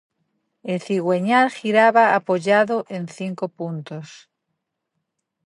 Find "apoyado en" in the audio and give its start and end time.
2.17-3.03